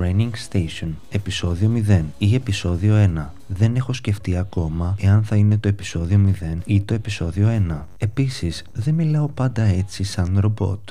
Training 0.00 0.30
Station, 0.50 0.88
επεισόδιο 1.10 1.82
0 1.88 2.02
ή 2.18 2.34
επεισόδιο 2.34 3.10
1. 3.16 3.26
Δεν 3.46 3.76
έχω 3.76 3.92
σκεφτεί 3.92 4.36
ακόμα 4.36 4.96
εάν 5.00 5.24
θα 5.24 5.36
είναι 5.36 5.58
το 5.58 5.68
επεισόδιο 5.68 6.34
0 6.40 6.58
ή 6.64 6.80
το 6.80 6.94
επεισόδιο 6.94 7.48
1. 7.70 7.84
Επίσης, 7.98 8.64
δεν 8.72 8.94
μιλάω 8.94 9.28
πάντα 9.28 9.62
έτσι 9.62 10.04
σαν 10.04 10.38
ρομπότ. 10.40 10.88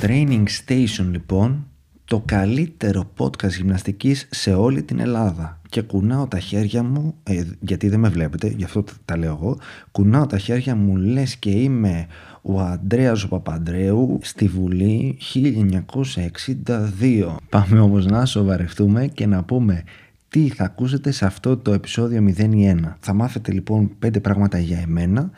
Training 0.00 0.44
Station 0.66 1.06
λοιπόν, 1.10 1.66
το 2.04 2.22
καλύτερο 2.26 3.10
podcast 3.16 3.52
γυμναστικής 3.56 4.28
σε 4.30 4.54
όλη 4.54 4.82
την 4.82 5.00
Ελλάδα 5.00 5.59
και 5.70 5.82
κουνάω 5.82 6.26
τα 6.26 6.38
χέρια 6.38 6.82
μου, 6.82 7.14
ε, 7.22 7.42
γιατί 7.60 7.88
δεν 7.88 8.00
με 8.00 8.08
βλέπετε, 8.08 8.54
γι' 8.56 8.64
αυτό 8.64 8.84
τα 9.04 9.16
λέω 9.16 9.38
εγώ, 9.40 9.58
κουνάω 9.92 10.26
τα 10.26 10.38
χέρια 10.38 10.76
μου 10.76 10.96
λες 10.96 11.36
και 11.36 11.50
είμαι 11.50 12.06
ο 12.42 12.60
Αντρέας 12.60 13.24
ο 13.24 13.28
Παπαντρέου 13.28 14.18
στη 14.22 14.46
Βουλή 14.46 15.18
1962. 15.34 17.36
Πάμε 17.48 17.80
όμως 17.80 18.06
να 18.06 18.24
σοβαρευτούμε 18.24 19.06
και 19.06 19.26
να 19.26 19.42
πούμε 19.42 19.82
τι 20.28 20.48
θα 20.48 20.64
ακούσετε 20.64 21.10
σε 21.10 21.26
αυτό 21.26 21.56
το 21.56 21.72
επεισόδιο 21.72 22.34
01. 22.36 22.76
Θα 23.00 23.12
μάθετε 23.12 23.52
λοιπόν 23.52 23.90
πέντε 23.98 24.20
πράγματα 24.20 24.58
για 24.58 24.78
εμένα 24.78 25.30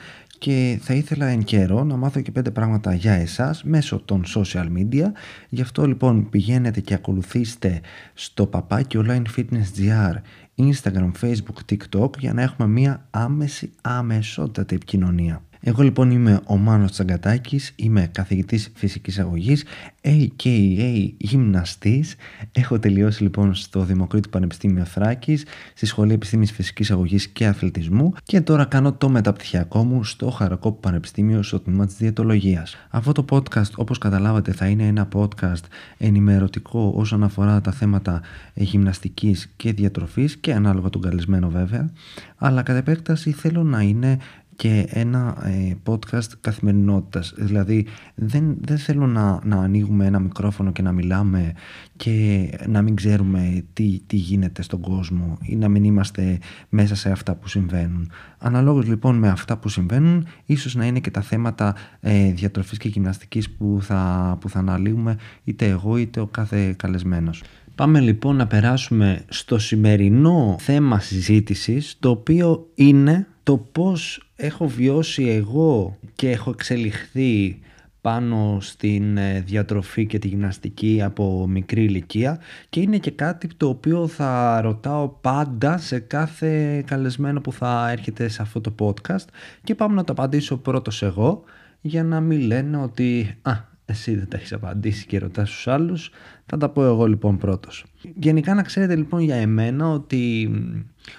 και 0.43 0.79
θα 0.83 0.95
ήθελα 0.95 1.27
εν 1.27 1.45
καιρό 1.45 1.85
να 1.85 1.97
μάθω 1.97 2.21
και 2.21 2.31
πέντε 2.31 2.51
πράγματα 2.51 2.95
για 2.95 3.13
εσάς 3.13 3.65
μέσω 3.65 4.03
των 4.05 4.25
social 4.35 4.67
media. 4.67 5.07
Γι' 5.49 5.61
αυτό 5.61 5.87
λοιπόν 5.87 6.29
πηγαίνετε 6.29 6.81
και 6.81 6.95
ακολουθήστε 6.95 7.81
στο 8.15 8.47
παπάκι 8.47 8.99
online 9.01 9.23
fitness 9.37 9.79
gr 9.79 10.15
Instagram, 10.57 11.11
Facebook, 11.21 11.73
TikTok 11.73 12.19
για 12.19 12.33
να 12.33 12.43
έχουμε 12.43 12.69
μία 12.69 13.07
άμεση, 13.11 13.73
αμεσότατη 13.83 14.75
επικοινωνία. 14.75 15.43
Εγώ 15.65 15.83
λοιπόν 15.83 16.11
είμαι 16.11 16.41
ο 16.47 16.57
Μάνος 16.57 16.91
Τσαγκατάκης, 16.91 17.73
είμαι 17.77 18.09
καθηγητής 18.13 18.71
φυσικής 18.75 19.19
αγωγής, 19.19 19.65
a.k.a. 20.03 21.09
γυμναστής. 21.17 22.17
Έχω 22.53 22.79
τελειώσει 22.79 23.23
λοιπόν 23.23 23.55
στο 23.55 23.81
Δημοκρίτου 23.81 24.29
Πανεπιστήμιο 24.29 24.85
Θράκης, 24.85 25.45
στη 25.75 25.87
Σχολή 25.87 26.13
Επιστήμης 26.13 26.53
Φυσικής 26.53 26.91
Αγωγής 26.91 27.29
και 27.29 27.47
Αθλητισμού 27.47 28.13
και 28.23 28.41
τώρα 28.41 28.65
κάνω 28.65 28.93
το 28.93 29.09
μεταπτυχιακό 29.09 29.85
μου 29.85 30.05
στο 30.05 30.31
Χαρακόπου 30.31 30.81
Πανεπιστήμιο 30.81 31.43
στο 31.43 31.61
τμήμα 31.61 31.87
της 31.87 31.97
Διαιτολογίας. 31.97 32.77
Αυτό 32.91 33.13
το 33.13 33.25
podcast 33.31 33.71
όπως 33.77 33.99
καταλάβατε 33.99 34.53
θα 34.53 34.67
είναι 34.67 34.87
ένα 34.87 35.09
podcast 35.15 35.63
ενημερωτικό 35.99 36.93
όσον 36.97 37.23
αφορά 37.23 37.61
τα 37.61 37.73
θέματα 37.73 38.21
γυμναστικής 38.55 39.53
και 39.57 39.73
διατροφής 39.73 40.37
και 40.37 40.53
ανάλογα 40.53 40.91
τον 40.91 41.03
καλεσμένο 41.03 41.49
βέβαια, 41.49 41.91
αλλά 42.37 42.63
κατά 42.63 42.79
επέκταση 42.79 43.33
θέλω 43.33 43.63
να 43.63 43.81
είναι 43.81 44.19
και 44.57 44.87
ένα 44.89 45.37
ε, 45.45 45.75
podcast 45.87 46.29
καθημερινότητας. 46.41 47.35
Δηλαδή 47.37 47.87
δεν, 48.15 48.57
δεν 48.61 48.79
θέλω 48.79 49.07
να, 49.07 49.41
να 49.45 49.57
ανοίγουμε 49.57 50.07
ένα 50.07 50.19
μικρόφωνο 50.19 50.73
και 50.73 50.83
να 50.83 50.93
μιλάμε 50.93 51.53
και 51.97 52.49
να 52.67 52.83
μην 52.83 52.97
ξέρουμε 52.97 53.65
τι, 53.73 54.01
τι 54.07 54.17
γίνεται 54.17 54.63
στον 54.63 54.81
κόσμο 54.81 55.39
ή 55.43 55.57
να 55.57 55.69
μην 55.69 55.85
είμαστε 55.85 56.39
μέσα 56.69 56.95
σε 56.95 57.11
αυτά 57.11 57.35
που 57.35 57.49
συμβαίνουν. 57.49 58.11
Αναλόγως 58.39 58.87
λοιπόν 58.87 59.19
με 59.19 59.29
αυτά 59.29 59.57
που 59.57 59.69
συμβαίνουν 59.69 60.27
ίσως 60.45 60.75
να 60.75 60.87
είναι 60.87 61.01
και 61.01 61.11
τα 61.11 61.21
θέματα 61.21 61.75
ε, 62.01 62.33
διατροφής 62.33 62.79
και 62.79 62.89
γυμναστικής 62.89 63.51
που 63.51 63.79
θα, 63.81 64.37
που 64.41 64.49
θα 64.49 64.59
αναλύουμε 64.59 65.17
είτε 65.45 65.67
εγώ 65.67 65.97
είτε 65.97 66.21
ο 66.21 66.27
κάθε 66.27 66.73
καλεσμένος. 66.73 67.43
Πάμε 67.75 68.01
λοιπόν 68.01 68.37
να 68.37 68.47
περάσουμε 68.47 69.25
στο 69.29 69.59
σημερινό 69.59 70.57
θέμα 70.59 71.01
συζήτησης 71.01 71.97
το 72.01 72.11
οποίο 72.11 72.71
είναι 72.75 73.27
το 73.43 73.57
πώς 73.57 74.32
έχω 74.45 74.69
βιώσει 74.69 75.29
εγώ 75.29 75.99
και 76.15 76.31
έχω 76.31 76.51
εξελιχθεί 76.51 77.61
πάνω 78.01 78.59
στην 78.61 79.17
ε, 79.17 79.41
διατροφή 79.41 80.07
και 80.07 80.19
τη 80.19 80.29
γυμναστική 80.29 81.03
από 81.05 81.47
μικρή 81.49 81.85
ηλικία 81.85 82.41
και 82.69 82.81
είναι 82.81 82.99
και 82.99 83.11
κάτι 83.11 83.49
το 83.57 83.69
οποίο 83.69 84.07
θα 84.07 84.61
ρωτάω 84.61 85.09
πάντα 85.09 85.79
σε 85.79 85.99
κάθε 85.99 86.83
καλεσμένο 86.87 87.41
που 87.41 87.53
θα 87.53 87.91
έρχεται 87.91 88.29
σε 88.29 88.43
αυτό 88.43 88.61
το 88.61 88.75
podcast 88.79 89.27
και 89.65 89.75
πάμε 89.75 89.95
να 89.95 90.05
το 90.05 90.13
απαντήσω 90.13 90.57
πρώτος 90.57 91.03
εγώ 91.03 91.43
για 91.81 92.05
να 92.05 92.21
μην 92.21 92.41
λένε 92.41 92.77
ότι 92.77 93.39
«Α, 93.43 93.53
εσύ 93.85 94.15
δεν 94.15 94.29
τα 94.29 94.37
έχεις 94.37 94.53
απαντήσει 94.53 95.07
και 95.07 95.19
ρωτάς 95.19 95.51
τους 95.51 95.69
άλλους, 95.69 96.11
θα 96.47 96.57
τα 96.57 96.69
πω 96.69 96.85
εγώ 96.85 97.07
λοιπόν 97.07 97.39
πρώτος. 97.39 97.85
Γενικά 98.15 98.55
να 98.55 98.63
ξέρετε 98.63 98.97
λοιπόν 98.97 99.21
για 99.21 99.37
εμένα 99.37 99.89
ότι 99.89 100.51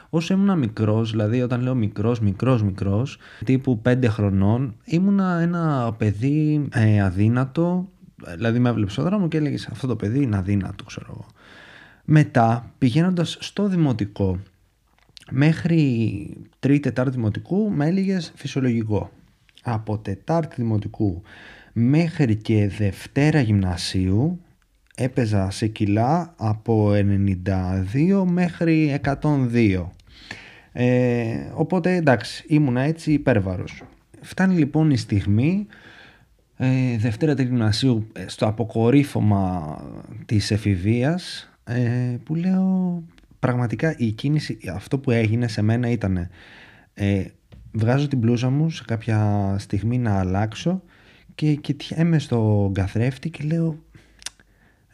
όσο 0.09 0.33
ήμουν 0.33 0.57
μικρός, 0.57 1.11
δηλαδή 1.11 1.41
όταν 1.41 1.61
λέω 1.61 1.75
μικρός, 1.75 2.19
μικρός, 2.19 2.63
μικρός, 2.63 3.17
τύπου 3.45 3.81
5 3.85 4.05
χρονών, 4.07 4.75
ήμουνα 4.85 5.39
ένα 5.39 5.93
παιδί 5.97 6.67
ε, 6.73 7.01
αδύνατο, 7.01 7.89
δηλαδή 8.35 8.59
με 8.59 8.69
έβλεψε 8.69 9.01
ο 9.01 9.03
δρόμο 9.03 9.27
και 9.27 9.37
έλεγε 9.37 9.65
αυτό 9.71 9.87
το 9.87 9.95
παιδί 9.95 10.21
είναι 10.21 10.37
αδύνατο 10.37 10.83
ξέρω 10.83 11.05
εγώ. 11.09 11.25
Μετά 12.05 12.71
πηγαίνοντας 12.77 13.37
στο 13.39 13.67
δημοτικό, 13.67 14.39
μέχρι 15.31 16.27
τρίτη, 16.59 16.79
τετάρτη 16.79 17.15
δημοτικού 17.15 17.71
με 17.71 17.87
έλεγες 17.87 18.31
φυσιολογικό. 18.35 19.11
Από 19.63 19.97
τετάρτη 19.97 20.55
δημοτικού 20.57 21.21
μέχρι 21.73 22.35
και 22.35 22.67
Δευτέρα 22.77 23.41
Γυμνασίου 23.41 24.39
έπαιζα 24.95 25.51
σε 25.51 25.67
κιλά 25.67 26.33
από 26.37 26.91
92 26.93 28.23
μέχρι 28.25 28.99
102. 29.21 29.85
Ε, 30.71 31.35
οπότε 31.53 31.95
εντάξει, 31.95 32.45
ήμουνα 32.47 32.81
έτσι 32.81 33.11
υπέρβαρος. 33.11 33.83
Φτάνει 34.21 34.57
λοιπόν 34.57 34.91
η 34.91 34.97
στιγμή 34.97 35.67
ε, 36.57 36.97
Δευτέρα 36.97 37.35
του 37.35 37.41
Γυμνασίου 37.41 38.07
ε, 38.13 38.27
στο 38.27 38.47
αποκορύφωμα 38.47 39.77
της 40.25 40.51
εφηβείας 40.51 41.51
ε, 41.63 42.17
που 42.23 42.35
λέω 42.35 43.03
πραγματικά 43.39 43.95
η 43.97 44.11
κίνηση, 44.11 44.57
αυτό 44.73 44.99
που 44.99 45.11
έγινε 45.11 45.47
σε 45.47 45.61
μένα 45.61 45.89
ήταν 45.89 46.29
ε, 46.93 47.25
βγάζω 47.71 48.07
την 48.07 48.17
μπλούζα 48.17 48.49
μου 48.49 48.69
σε 48.69 48.83
κάποια 48.87 49.55
στιγμή 49.59 49.97
να 49.97 50.19
αλλάξω 50.19 50.81
και 51.35 51.53
κοιτιέμαι 51.53 52.19
στον 52.19 52.73
καθρέφτη 52.73 53.29
και 53.29 53.43
λέω 53.43 53.77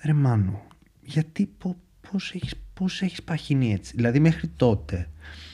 ρε 0.03 0.13
Μάνο, 0.13 0.61
γιατί 1.01 1.49
πώς 2.11 2.31
έχεις, 2.35 2.53
πώς 2.73 3.01
έχεις 3.01 3.23
παχυνεί 3.23 3.73
έτσι; 3.73 3.93
Δηλαδή 3.95 4.19
μέχρι 4.19 4.47
τότε 4.47 5.07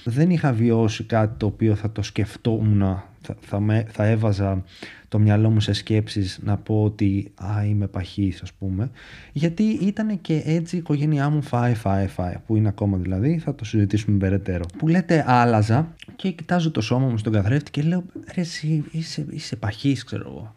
δεν 0.03 0.29
είχα 0.29 0.53
βιώσει 0.53 1.03
κάτι 1.03 1.38
το 1.38 1.45
οποίο 1.45 1.75
θα 1.75 1.91
το 1.91 2.01
σκεφτόμουν, 2.01 2.79
θα, 3.22 3.35
θα, 3.39 3.59
με, 3.59 3.85
θα 3.91 4.06
έβαζα 4.06 4.63
το 5.07 5.19
μυαλό 5.19 5.50
μου 5.50 5.59
σε 5.59 5.73
σκέψεις 5.73 6.39
να 6.44 6.57
πω 6.57 6.83
ότι 6.83 7.31
α, 7.35 7.66
είμαι 7.66 7.88
παχής 7.88 8.41
ας 8.41 8.53
πούμε. 8.53 8.89
Γιατί 9.33 9.63
ήταν 9.63 10.22
και 10.22 10.41
έτσι 10.45 10.75
η 10.75 10.79
οικογένειά 10.79 11.29
μου 11.29 11.41
φάει, 11.41 11.73
φάει, 11.73 12.07
φάει. 12.07 12.35
Που 12.45 12.56
είναι 12.56 12.67
ακόμα 12.67 12.97
δηλαδή 12.97 13.38
θα 13.38 13.56
το 13.56 13.66
συζητήσουμε 13.66 14.17
περαιτέρω. 14.17 14.66
Που 14.77 14.88
λέτε 14.88 15.23
άλλαζα 15.27 15.94
και 16.16 16.31
κοιτάζω 16.31 16.72
το 16.72 16.81
σώμα 16.81 17.07
μου 17.07 17.17
στον 17.17 17.33
καθρέφτη 17.33 17.72
και 17.72 17.81
λέω 17.81 18.03
ρε 18.33 18.41
εσύ 18.41 18.83
είσαι, 18.91 19.25
είσαι 19.29 19.56
παχής 19.56 20.03
ξέρω 20.03 20.23
εγώ 20.29 20.56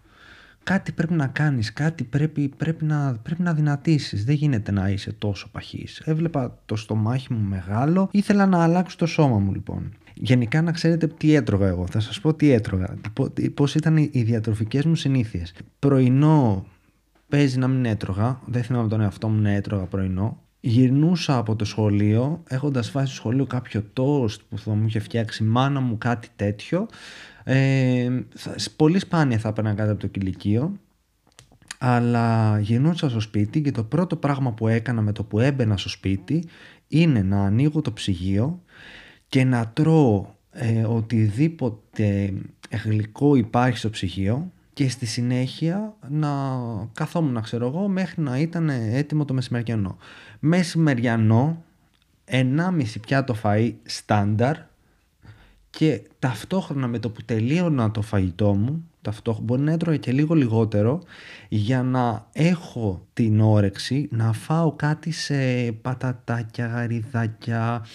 κάτι 0.68 0.92
πρέπει 0.92 1.12
να 1.12 1.26
κάνεις, 1.26 1.72
κάτι 1.72 2.04
πρέπει, 2.04 2.48
πρέπει, 2.56 2.84
να, 2.84 3.18
πρέπει 3.22 3.42
να 3.42 3.54
δυνατήσεις. 3.54 4.24
Δεν 4.24 4.34
γίνεται 4.34 4.72
να 4.72 4.88
είσαι 4.88 5.12
τόσο 5.12 5.48
παχής. 5.52 6.02
Έβλεπα 6.04 6.58
το 6.66 6.76
στομάχι 6.76 7.32
μου 7.32 7.48
μεγάλο, 7.48 8.08
ήθελα 8.12 8.46
να 8.46 8.62
αλλάξω 8.62 8.96
το 8.96 9.06
σώμα 9.06 9.38
μου 9.38 9.52
λοιπόν. 9.52 9.92
Γενικά 10.14 10.62
να 10.62 10.72
ξέρετε 10.72 11.06
τι 11.06 11.34
έτρωγα 11.34 11.66
εγώ. 11.66 11.86
Θα 11.86 12.00
σας 12.00 12.20
πω 12.20 12.34
τι 12.34 12.50
έτρωγα, 12.50 12.94
πώς 13.54 13.74
ήταν 13.74 13.96
οι 13.96 14.22
διατροφικές 14.22 14.84
μου 14.84 14.94
συνήθειες. 14.94 15.54
Πρωινό 15.78 16.66
παίζει 17.28 17.58
να 17.58 17.68
μην 17.68 17.84
έτρωγα, 17.84 18.40
δεν 18.46 18.62
θυμάμαι 18.62 18.88
τον 18.88 19.00
εαυτό 19.00 19.28
μου 19.28 19.40
να 19.40 19.50
έτρωγα 19.50 19.84
πρωινό. 19.84 20.42
Γυρνούσα 20.60 21.36
από 21.36 21.56
το 21.56 21.64
σχολείο, 21.64 22.42
έχοντας 22.48 22.90
φάει 22.90 23.04
στο 23.04 23.14
σχολείο 23.14 23.46
κάποιο 23.46 23.82
τόστ 23.92 24.40
που 24.48 24.58
θα 24.58 24.74
μου 24.74 24.86
είχε 24.86 24.98
φτιάξει 24.98 25.44
μάνα 25.44 25.80
μου 25.80 25.98
κάτι 25.98 26.28
τέτοιο 26.36 26.88
ε, 27.50 28.24
πολύ 28.76 28.98
σπάνια 28.98 29.38
θα 29.38 29.48
έπαιρνα 29.48 29.74
κάτι 29.74 29.90
από 29.90 30.00
το 30.00 30.06
κηλικείο. 30.06 30.78
Αλλά 31.78 32.58
γινούσα 32.60 33.08
στο 33.08 33.20
σπίτι 33.20 33.62
και 33.62 33.70
το 33.70 33.84
πρώτο 33.84 34.16
πράγμα 34.16 34.52
που 34.52 34.68
έκανα 34.68 35.00
με 35.00 35.12
το 35.12 35.24
που 35.24 35.40
έμπαινα 35.40 35.76
στο 35.76 35.88
σπίτι 35.88 36.44
είναι 36.88 37.22
να 37.22 37.44
ανοίγω 37.44 37.80
το 37.80 37.92
ψυγείο 37.92 38.62
και 39.28 39.44
να 39.44 39.68
τρώω 39.68 40.26
ε, 40.50 40.84
οτιδήποτε 40.84 42.34
γλυκό 42.84 43.34
υπάρχει 43.34 43.78
στο 43.78 43.90
ψυγείο 43.90 44.52
και 44.78 44.88
στη 44.88 45.06
συνέχεια 45.06 45.96
να 46.08 46.28
καθόμουν 46.92 47.32
να 47.32 47.40
ξέρω 47.40 47.66
εγώ 47.66 47.88
μέχρι 47.88 48.22
να 48.22 48.38
ήταν 48.38 48.68
έτοιμο 48.68 49.24
το 49.24 49.34
μεσημεριανό. 49.34 49.96
Μεσημεριανό, 50.38 51.64
1,5 52.30 53.00
πιάτο 53.00 53.36
φαΐ 53.42 53.72
στάνταρ 53.82 54.56
και 55.70 56.02
ταυτόχρονα 56.18 56.86
με 56.86 56.98
το 56.98 57.10
που 57.10 57.22
τελείωνα 57.24 57.90
το 57.90 58.02
φαγητό 58.02 58.54
μου, 58.54 58.90
ταυτόχρονα 59.02 59.46
μπορεί 59.46 59.62
να 59.62 59.72
έτρωγα 59.72 59.96
και 59.96 60.12
λίγο 60.12 60.34
λιγότερο 60.34 61.02
για 61.48 61.82
να 61.82 62.26
έχω 62.32 63.06
την 63.12 63.40
όρεξη 63.40 64.08
να 64.10 64.32
φάω 64.32 64.72
κάτι 64.72 65.10
σε 65.10 65.72
πατατάκια, 65.72 66.66
γαριδάκια, 66.66 67.86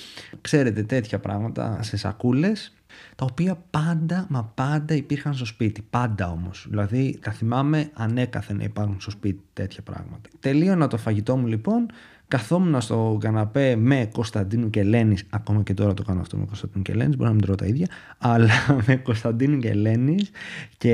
ξέρετε 0.41 0.83
τέτοια 0.83 1.19
πράγματα, 1.19 1.83
σε 1.83 1.97
σακούλες 1.97 2.73
τα 3.15 3.25
οποία 3.25 3.63
πάντα, 3.69 4.25
μα 4.29 4.51
πάντα 4.55 4.95
υπήρχαν 4.95 5.33
στο 5.33 5.45
σπίτι. 5.45 5.85
Πάντα 5.89 6.31
όμως. 6.31 6.65
Δηλαδή, 6.69 7.19
τα 7.21 7.31
θυμάμαι 7.31 7.89
ανέκαθεν 7.93 8.57
να 8.57 8.63
υπάρχουν 8.63 8.99
στο 8.99 9.11
σπίτι 9.11 9.41
τέτοια 9.53 9.81
πράγματα. 9.81 10.29
Τελείωνα 10.39 10.87
το 10.87 10.97
φαγητό 10.97 11.37
μου 11.37 11.47
λοιπόν, 11.47 11.85
καθόμουν 12.27 12.81
στο 12.81 13.17
καναπέ 13.19 13.75
με 13.75 14.09
Κωνσταντίνου 14.13 14.69
και 14.69 14.79
Ελένης. 14.79 15.25
Ακόμα 15.29 15.63
και 15.63 15.73
τώρα 15.73 15.93
το 15.93 16.03
κάνω 16.03 16.21
αυτό 16.21 16.37
με 16.37 16.45
Κωνσταντίνου 16.45 16.83
και 16.83 16.91
Ελένης, 16.91 17.15
μπορεί 17.15 17.29
να 17.29 17.35
μην 17.35 17.43
τρώω 17.43 17.55
τα 17.55 17.65
ίδια. 17.65 17.87
Αλλά 18.17 18.51
με 18.87 18.95
Κωνσταντίνου 18.95 19.59
και 19.59 19.69
Ελένης 19.69 20.29
και 20.77 20.93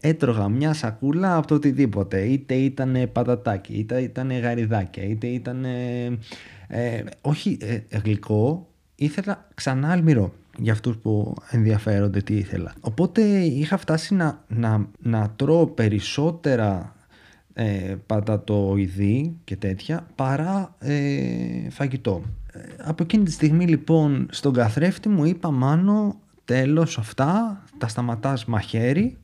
έτρωγα 0.00 0.48
μια 0.48 0.72
σακούλα 0.72 1.36
από 1.36 1.46
το 1.46 1.54
οτιδήποτε. 1.54 2.20
Είτε 2.20 2.54
ήταν 2.54 3.08
πατατάκι, 3.12 3.72
είτε 3.72 4.00
ήταν 4.00 4.40
γαριδάκια, 4.40 5.02
είτε 5.02 5.26
ήταν. 5.26 5.64
Ε, 6.68 7.04
όχι 7.20 7.58
ε, 7.60 7.98
γλυκό, 7.98 8.68
ήθελα 8.94 9.48
ξανά 9.54 9.90
αλμυρό 9.92 10.32
για 10.58 10.72
αυτούς 10.72 10.96
που 10.96 11.34
ενδιαφέρονται 11.50 12.20
τι 12.20 12.36
ήθελα. 12.36 12.72
Οπότε 12.80 13.22
είχα 13.38 13.76
φτάσει 13.76 14.14
να, 14.14 14.44
να, 14.48 14.86
να 15.02 15.30
τρώω 15.36 15.66
περισσότερα 15.66 16.94
ε, 17.52 17.94
πατατοειδή 18.06 19.36
και 19.44 19.56
τέτοια 19.56 20.06
παρά 20.14 20.74
ε, 20.78 21.70
φαγητό. 21.70 22.22
Ε, 22.52 22.60
από 22.78 23.02
εκείνη 23.02 23.24
τη 23.24 23.30
στιγμή 23.30 23.66
λοιπόν 23.66 24.26
στον 24.30 24.52
καθρέφτη 24.52 25.08
μου 25.08 25.24
είπα 25.24 25.50
μάνο 25.50 26.20
τέλος 26.44 26.98
αυτά, 26.98 27.62
τα 27.78 27.88
σταματάς 27.88 28.44
μαχαίρι 28.44 29.16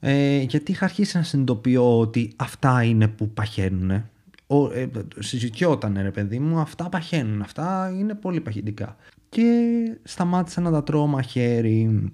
ε, 0.00 0.40
γιατί 0.42 0.72
είχα 0.72 0.84
αρχίσει 0.84 1.16
να 1.16 1.22
συνειδητοποιώ 1.22 1.98
ότι 1.98 2.32
αυτά 2.36 2.82
είναι 2.82 3.08
που 3.08 3.28
παχαίνουν. 3.28 3.90
Ε, 3.90 4.86
συζητιόταν 5.18 5.98
ρε 6.02 6.10
παιδί 6.10 6.38
μου, 6.38 6.58
αυτά 6.58 6.88
παχαίνουν, 6.88 7.42
αυτά 7.42 7.94
είναι 7.98 8.14
πολύ 8.14 8.40
παχυντικά. 8.40 8.96
Και 9.32 9.98
σταμάτησα 10.02 10.60
να 10.60 10.70
τα 10.70 10.82
τρώω 10.82 11.06
μαχαίρι. 11.06 12.12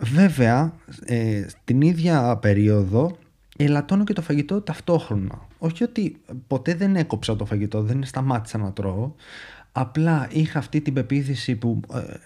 Βέβαια, 0.00 0.74
ε, 1.04 1.46
την 1.64 1.80
ίδια 1.80 2.36
περίοδο 2.36 3.16
ελαττώνω 3.56 4.04
και 4.04 4.12
το 4.12 4.22
φαγητό 4.22 4.60
ταυτόχρονα. 4.60 5.46
Όχι 5.58 5.84
ότι 5.84 6.20
ποτέ 6.46 6.74
δεν 6.74 6.96
έκοψα 6.96 7.36
το 7.36 7.44
φαγητό, 7.44 7.82
δεν 7.82 8.04
σταμάτησα 8.04 8.58
να 8.58 8.72
τρώω. 8.72 9.12
Απλά 9.72 10.28
είχα 10.30 10.58
αυτή 10.58 10.80
την 10.80 10.94
πεποίθηση 10.94 11.56
που 11.56 11.80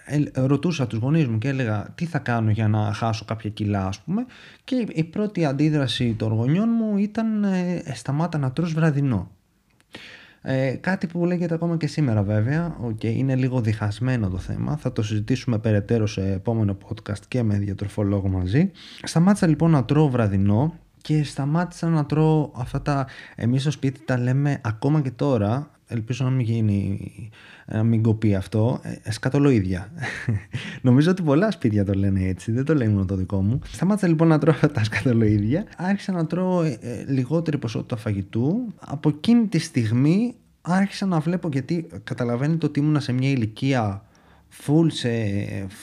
ε, 0.05 0.15
ε, 0.15 0.45
ρωτούσα 0.45 0.87
τους 0.87 0.99
γονείς 0.99 1.27
μου 1.27 1.37
και 1.37 1.47
έλεγα 1.47 1.91
τι 1.95 2.05
θα 2.05 2.19
κάνω 2.19 2.51
για 2.51 2.67
να 2.67 2.93
χάσω 2.93 3.25
κάποια 3.25 3.49
κιλά 3.49 3.87
ας 3.87 3.99
πούμε; 3.99 4.25
Και 4.63 4.85
η 4.89 5.03
πρώτη 5.03 5.45
αντίδραση 5.45 6.13
των 6.13 6.33
γονιών 6.33 6.69
μου 6.69 6.97
ήταν 6.97 7.43
ε, 7.43 7.83
σταμάτα 7.93 8.37
να 8.37 8.51
τρως 8.51 8.73
βραδινό. 8.73 9.31
Ε, 10.51 10.75
κάτι 10.81 11.07
που 11.07 11.25
λέγεται 11.25 11.53
ακόμα 11.53 11.77
και 11.77 11.87
σήμερα 11.87 12.23
βέβαια, 12.23 12.77
okay, 12.87 13.03
είναι 13.03 13.35
λίγο 13.35 13.61
διχασμένο 13.61 14.29
το 14.29 14.37
θέμα, 14.37 14.77
θα 14.77 14.91
το 14.91 15.01
συζητήσουμε 15.01 15.59
περαιτέρω 15.59 16.07
σε 16.07 16.31
επόμενο 16.31 16.77
podcast 16.87 17.19
και 17.27 17.43
με 17.43 17.57
διατροφολόγο 17.57 18.27
μαζί. 18.27 18.71
Σταμάτησα 19.03 19.47
λοιπόν 19.47 19.71
να 19.71 19.85
τρώω 19.85 20.09
βραδινό 20.09 20.73
και 21.01 21.23
σταμάτησα 21.23 21.87
να 21.87 22.05
τρώω 22.05 22.51
αυτά 22.55 22.81
τα, 22.81 23.07
εμείς 23.35 23.61
στο 23.61 23.71
σπίτι 23.71 23.99
τα 24.05 24.19
λέμε 24.19 24.61
ακόμα 24.63 25.01
και 25.01 25.11
τώρα, 25.11 25.71
ελπίζω 25.91 26.23
να 26.25 26.29
μην 26.29 26.45
γίνει, 26.45 26.99
να 27.65 27.83
μην 27.83 28.03
κοπεί 28.03 28.35
αυτό, 28.35 28.79
ε, 29.03 29.11
σκατολοίδια. 29.11 29.91
Νομίζω 30.81 31.11
ότι 31.11 31.21
πολλά 31.21 31.51
σπίτια 31.51 31.85
το 31.85 31.93
λένε 31.93 32.23
έτσι, 32.23 32.51
δεν 32.51 32.65
το 32.65 32.73
λέει 32.75 32.87
μόνο 32.87 33.05
το 33.05 33.15
δικό 33.15 33.41
μου. 33.41 33.59
Σταμάτησα 33.65 34.07
λοιπόν 34.07 34.27
να 34.27 34.37
τρώω 34.37 34.53
αυτά 34.53 34.71
τα 34.77 34.83
σκατολοίδια, 34.83 35.65
άρχισα 35.77 36.11
να 36.11 36.25
τρώω 36.25 36.61
ε, 36.61 36.77
ε, 36.81 37.03
λιγότερη 37.07 37.57
ποσότητα 37.57 37.95
φαγητού. 37.95 38.73
Από 38.79 39.09
εκείνη 39.09 39.47
τη 39.47 39.59
στιγμή 39.59 40.35
άρχισα 40.61 41.05
να 41.05 41.19
βλέπω, 41.19 41.49
γιατί 41.51 41.87
καταλαβαίνετε 42.03 42.65
ότι 42.65 42.79
ήμουνα 42.79 42.99
σε 42.99 43.11
μια 43.11 43.29
ηλικία 43.29 44.03
full 44.65 44.85
σε 44.87 45.09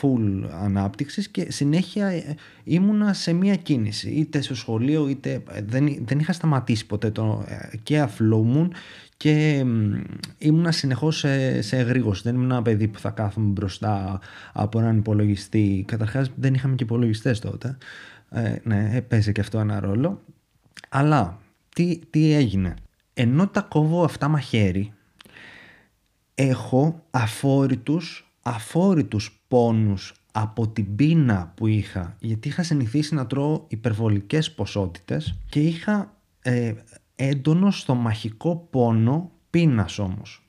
full 0.00 0.48
ανάπτυξης 0.62 1.28
και 1.28 1.50
συνέχεια 1.50 2.06
ε, 2.06 2.34
ήμουνα 2.64 3.12
σε 3.12 3.32
μία 3.32 3.56
κίνηση 3.56 4.10
είτε 4.10 4.40
στο 4.40 4.54
σχολείο 4.54 5.08
είτε 5.08 5.42
ε, 5.52 5.62
δεν, 5.66 5.98
δεν 6.04 6.18
είχα 6.18 6.32
σταματήσει 6.32 6.86
ποτέ 6.86 7.10
το, 7.10 7.44
ε, 7.48 7.76
και 7.82 8.00
αφλόμουν 8.00 8.72
και 9.16 9.64
ήμουνα 10.38 10.72
συνεχώς 10.72 11.18
σε, 11.18 11.62
σε 11.62 11.78
εγρήγορση. 11.78 12.22
Δεν 12.24 12.34
ήμουν 12.34 12.50
ένα 12.50 12.62
παιδί 12.62 12.88
που 12.88 12.98
θα 12.98 13.10
κάθομαι 13.10 13.50
μπροστά 13.50 14.20
από 14.52 14.78
έναν 14.78 14.96
υπολογιστή. 14.96 15.84
Καταρχάς 15.86 16.30
δεν 16.36 16.54
είχαμε 16.54 16.74
και 16.74 16.84
υπολογιστές 16.84 17.40
τότε. 17.40 17.76
Ε, 18.30 18.56
ναι 18.62 19.00
παίζει 19.00 19.32
και 19.32 19.40
αυτό 19.40 19.58
ένα 19.58 19.80
ρόλο. 19.80 20.22
Αλλά 20.88 21.38
τι, 21.68 21.98
τι 22.10 22.32
έγινε; 22.32 22.74
Ενώ 23.14 23.46
τα 23.46 23.60
κόβω 23.60 24.04
αυτά 24.04 24.28
μαχαίρι 24.28 24.92
έχω 26.34 27.04
αφόρητους 27.10 28.26
αφόρητους 28.42 29.40
πόνους 29.48 30.14
από 30.32 30.68
την 30.68 30.96
πείνα 30.96 31.52
που 31.56 31.66
είχα 31.66 32.16
γιατί 32.20 32.48
είχα 32.48 32.62
συνηθίσει 32.62 33.14
να 33.14 33.26
τρώω 33.26 33.64
υπερβολικές 33.68 34.52
ποσότητες 34.52 35.38
και 35.48 35.60
είχα 35.60 36.14
ε, 36.42 36.72
έντονος 37.16 37.80
στομαχικό 37.80 38.66
πόνο 38.70 39.30
πείνας 39.50 39.98
όμως 39.98 40.46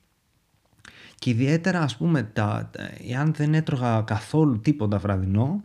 και 1.18 1.30
ιδιαίτερα 1.30 1.80
ας 1.80 1.96
πούμε 1.96 2.22
τα, 2.22 2.70
εάν 3.10 3.32
δεν 3.36 3.54
έτρωγα 3.54 4.02
καθόλου 4.06 4.60
τίποτα 4.60 4.98
βραδινό 4.98 5.60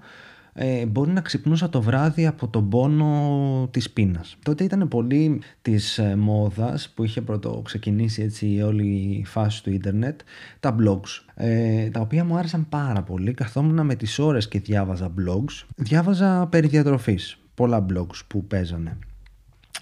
ε, 0.55 0.85
μπορεί 0.85 1.11
να 1.11 1.21
ξυπνούσα 1.21 1.69
το 1.69 1.81
βράδυ 1.81 2.27
από 2.27 2.47
τον 2.47 2.69
πόνο 2.69 3.67
της 3.71 3.91
πείνας. 3.91 4.37
Τότε 4.43 4.63
ήταν 4.63 4.87
πολύ 4.87 5.41
της 5.61 5.97
ε, 5.97 6.15
μόδας 6.15 6.89
που 6.89 7.03
είχε 7.03 7.21
πρώτο 7.21 7.61
ξεκινήσει 7.63 8.21
έτσι 8.21 8.61
όλη 8.61 8.85
η 8.85 9.25
φάση 9.25 9.63
του 9.63 9.71
ίντερνετ, 9.71 10.19
τα 10.59 10.75
blogs, 10.79 11.25
ε, 11.35 11.89
τα 11.89 11.99
οποία 11.99 12.25
μου 12.25 12.37
άρεσαν 12.37 12.69
πάρα 12.69 13.01
πολύ. 13.01 13.33
Καθόμουν 13.33 13.85
με 13.85 13.95
τις 13.95 14.19
ώρες 14.19 14.47
και 14.47 14.59
διάβαζα 14.59 15.13
blogs. 15.19 15.65
Διάβαζα 15.75 16.47
περί 16.47 16.67
διατροφής, 16.67 17.37
πολλά 17.53 17.85
blogs 17.89 18.21
που 18.27 18.45
παίζανε. 18.45 18.97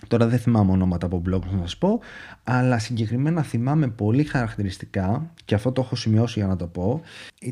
Τώρα 0.08 0.28
δεν 0.28 0.40
θυμάμαι 0.40 0.72
ονόματα 0.72 1.06
από 1.06 1.22
blog 1.30 1.42
να 1.52 1.60
σας 1.62 1.78
πω, 1.78 2.00
αλλά 2.44 2.80
συγκεκριμένα 2.80 3.42
θυμάμαι 3.44 3.88
πολύ 3.88 4.24
χαρακτηριστικά, 4.24 5.32
και 5.46 5.56
αυτό 5.56 5.72
το 5.72 5.82
έχω 5.82 5.96
σημειώσει 5.96 6.40
για 6.40 6.48
να 6.48 6.56
το 6.56 6.68
πω, 6.68 7.02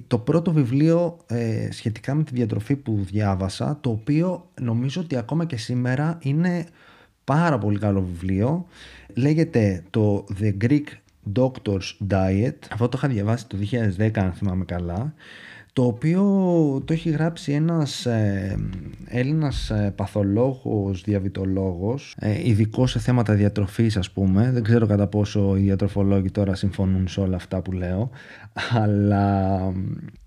το 0.07 0.17
πρώτο 0.17 0.51
βιβλίο 0.51 1.17
ε, 1.27 1.71
σχετικά 1.71 2.15
με 2.15 2.23
τη 2.23 2.33
διατροφή 2.33 2.75
που 2.75 2.99
διάβασα, 3.01 3.77
το 3.81 3.89
οποίο 3.89 4.49
νομίζω 4.61 5.01
ότι 5.01 5.15
ακόμα 5.15 5.45
και 5.45 5.57
σήμερα 5.57 6.17
είναι 6.21 6.65
πάρα 7.23 7.57
πολύ 7.57 7.79
καλό 7.79 8.01
βιβλίο. 8.01 8.65
Λέγεται 9.15 9.83
το 9.89 10.25
The 10.41 10.53
Greek 10.63 10.85
Doctor's 11.35 12.07
Diet. 12.09 12.55
Αυτό 12.71 12.89
το 12.89 12.97
είχα 12.97 13.07
διαβάσει 13.07 13.47
το 13.47 13.57
2010 13.97 14.09
αν 14.15 14.33
θυμάμαι 14.33 14.65
καλά 14.65 15.13
το 15.79 15.85
οποίο 15.85 16.23
το 16.85 16.93
έχει 16.93 17.09
γράψει 17.09 17.51
ένας 17.51 18.05
ε, 18.05 18.57
Έλληνας 19.05 19.69
ε, 19.69 19.93
παθολόγος, 19.95 21.01
διαβητολόγος, 21.01 22.15
ε, 22.19 22.47
ειδικό 22.49 22.87
σε 22.87 22.99
θέματα 22.99 23.33
διατροφής 23.33 23.97
ας 23.97 24.11
πούμε. 24.11 24.51
Δεν 24.51 24.63
ξέρω 24.63 24.85
κατά 24.85 25.07
πόσο 25.07 25.56
οι 25.57 25.61
διατροφολόγοι 25.61 26.31
τώρα 26.31 26.56
συμφωνούν 26.56 27.07
σε 27.07 27.19
όλα 27.19 27.35
αυτά 27.35 27.61
που 27.61 27.71
λέω, 27.71 28.09
αλλά 28.71 29.59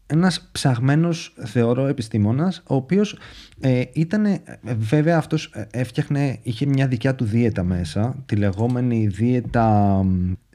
ένας 0.07 0.49
ψαγμένος 0.53 1.35
θεωρώ 1.45 1.87
επιστήμονας, 1.87 2.63
ο 2.67 2.75
οποίος 2.75 3.19
ε, 3.61 3.83
ήταν, 3.93 4.27
βέβαια 4.63 5.17
αυτός 5.17 5.55
έφτιαχνε, 5.71 6.39
είχε 6.43 6.67
μια 6.67 6.87
δικιά 6.87 7.15
του 7.15 7.25
δίαιτα 7.25 7.63
μέσα, 7.63 8.23
τη 8.27 8.37
λεγόμενη 8.37 9.07
δίαιτα 9.07 10.01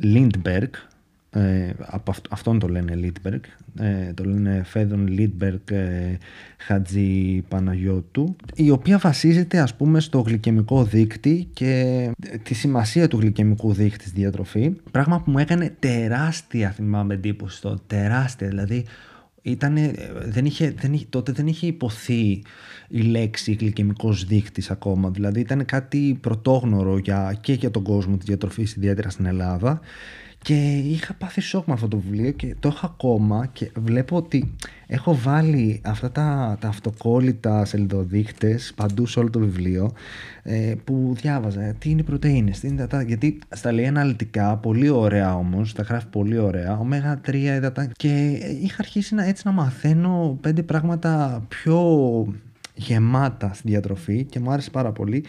Lindbergh, 0.04 0.74
ε, 1.38 1.74
από 1.80 2.14
αυτόν 2.30 2.60
το 2.60 2.68
λένε 2.68 2.96
Λίτμπεργκ, 2.96 3.42
ε, 3.80 4.14
το 4.14 4.24
λένε 4.24 4.62
Φέδων 4.66 5.08
Λίτμπεργκ 5.08 5.72
ε, 5.72 6.18
Χατζη 6.58 7.44
Παναγιώτου, 7.48 8.36
η 8.56 8.70
οποία 8.70 8.98
βασίζεται 8.98 9.60
ας 9.60 9.76
πούμε 9.76 10.00
στο 10.00 10.20
γλυκαιμικό 10.20 10.84
δείκτη 10.84 11.48
και 11.54 12.12
τη 12.44 12.54
σημασία 12.54 13.08
του 13.08 13.20
γλυκαιμικού 13.20 13.74
δείκτη 13.74 14.08
στη 14.08 14.20
διατροφή, 14.20 14.70
πράγμα 14.92 15.22
που 15.22 15.32
μου 15.32 15.38
έκανε 15.38 15.76
τεράστια 15.80 16.70
θυμάμαι 16.70 17.14
εντύπωση 17.14 17.62
το 17.62 17.80
τεράστια, 17.88 18.48
δηλαδή 18.48 18.86
ήτανε, 19.42 19.94
δεν 20.26 20.46
είχε, 20.46 20.74
δεν 20.80 20.94
είχε, 20.94 21.06
τότε 21.10 21.32
δεν 21.32 21.48
είχε 21.48 21.68
υποθεί 21.68 22.42
η 22.88 23.02
λέξη 23.02 23.52
γλυκαιμικός 23.52 24.26
δείκτης 24.26 24.72
ακόμα. 24.72 25.10
Δηλαδή 25.10 25.40
ήταν 25.40 25.66
κάτι 25.66 26.18
πρωτόγνωρο 26.22 26.98
για, 26.98 27.38
και 27.42 27.54
για 27.54 27.72
τον 27.72 27.84
κόσμο 27.84 28.18
της 28.18 28.26
διατροφής, 28.26 28.76
ιδιαίτερα 28.76 29.10
στην 29.10 29.26
Ελλάδα. 29.26 29.80
Και 30.42 30.78
είχα 30.78 31.14
πάθει 31.14 31.42
σοκ 31.42 31.68
με 31.68 31.74
αυτό 31.74 31.88
το 31.88 31.98
βιβλίο 31.98 32.32
και 32.32 32.56
το 32.60 32.68
έχω 32.68 32.86
ακόμα 32.86 33.50
και 33.54 33.72
βλέπω 33.76 34.16
ότι 34.16 34.56
έχω 34.88 35.16
βάλει 35.16 35.82
αυτά 35.84 36.12
τα, 36.12 36.58
τα 36.60 36.68
αυτοκόλλητα 36.68 37.66
σελιδοδείχτες 37.66 38.74
παντού 38.76 39.06
σε 39.06 39.20
όλο 39.20 39.30
το 39.30 39.40
βιβλίο 39.40 39.92
ε, 40.44 40.74
που 40.84 41.14
διάβαζα. 41.22 41.74
Τι 41.80 41.90
είναι 41.90 42.02
οι 42.02 42.04
πρωτεΐνες, 42.04 42.60
τι 42.60 42.68
είναι 42.68 42.88
τα, 42.88 43.02
γιατί 43.02 43.40
στα 43.50 43.72
λέει 43.72 43.86
αναλυτικά, 43.88 44.58
πολύ 44.58 44.90
ωραία 44.90 45.36
όμως, 45.36 45.74
τα 45.74 45.84
γράφει 45.84 46.08
πολύ 46.08 46.38
ωραία, 46.38 46.78
ωμέγα 46.78 47.22
3 47.26 47.34
υδατά 47.34 47.86
και 47.86 48.40
είχα 48.62 48.76
αρχίσει 48.80 49.16
να, 49.16 49.24
έτσι 49.24 49.42
να 49.46 49.52
μαθαίνω 49.52 50.38
πέντε 50.42 50.64
πράγματα 50.64 51.44
πιο 51.48 51.82
γεμάτα 52.78 53.54
στη 53.54 53.68
διατροφή 53.68 54.24
και 54.24 54.40
μου 54.40 54.52
άρεσε 54.52 54.70
πάρα 54.70 54.92
πολύ 54.92 55.24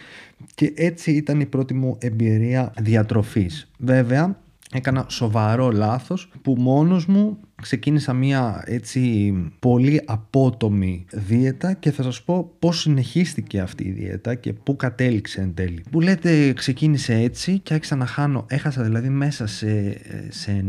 και 0.55 0.73
έτσι 0.75 1.11
ήταν 1.11 1.39
η 1.39 1.45
πρώτη 1.45 1.73
μου 1.73 1.97
εμπειρία 1.99 2.73
διατροφής. 2.81 3.71
Βέβαια, 3.77 4.37
έκανα 4.73 5.05
σοβαρό 5.09 5.71
λάθος 5.71 6.31
που 6.41 6.55
μόνος 6.57 7.05
μου 7.05 7.37
ξεκίνησα 7.61 8.13
μια 8.13 8.63
έτσι 8.65 9.33
πολύ 9.59 10.01
απότομη 10.05 11.05
δίαιτα 11.11 11.73
και 11.73 11.91
θα 11.91 12.03
σας 12.03 12.23
πω 12.23 12.51
πώς 12.59 12.79
συνεχίστηκε 12.79 13.59
αυτή 13.59 13.87
η 13.87 13.91
δίαιτα 13.91 14.35
και 14.35 14.53
πού 14.53 14.75
κατέληξε 14.75 15.41
εν 15.41 15.53
τέλει. 15.53 15.83
Που 15.91 16.01
λέτε 16.01 16.53
ξεκίνησε 16.53 17.13
έτσι 17.13 17.59
και 17.59 17.73
άρχισα 17.73 17.95
να 17.95 18.05
χάνω, 18.05 18.45
έχασα 18.47 18.83
δηλαδή 18.83 19.09
μέσα 19.09 19.47
σε, 19.47 19.97
σε 20.29 20.65